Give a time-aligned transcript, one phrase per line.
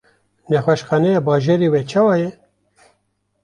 [0.51, 2.29] Nexweşxaneya bajarê we çawa ye?